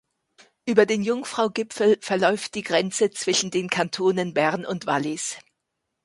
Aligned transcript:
Über 0.65 0.87
den 0.87 1.03
Jungfrau-Gipfel 1.03 1.99
verläuft 2.01 2.55
die 2.55 2.63
Grenze 2.63 3.11
zwischen 3.11 3.51
den 3.51 3.69
Kantonen 3.69 4.33
Bern 4.33 4.65
und 4.65 4.87
Wallis. 4.87 5.37